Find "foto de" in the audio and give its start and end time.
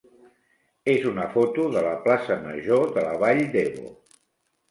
1.33-1.83